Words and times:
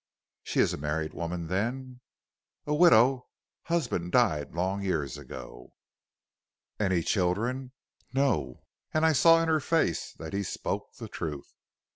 "'She 0.41 0.59
is 0.61 0.73
a 0.73 0.77
married 0.77 1.13
woman, 1.13 1.45
then?' 1.45 1.99
"'A 2.65 2.73
widow; 2.73 3.27
husband 3.65 4.11
died 4.11 4.51
long 4.51 4.81
years 4.81 5.15
ago.' 5.15 5.75
"'Any 6.79 7.03
children?' 7.03 7.71
"'No.' 8.11 8.63
And 8.95 9.05
I 9.05 9.13
saw 9.13 9.43
in 9.43 9.47
her 9.47 9.59
face 9.59 10.13
that 10.17 10.33
he 10.33 10.41
spoke 10.41 10.91
the 10.97 11.07
truth. 11.07 11.53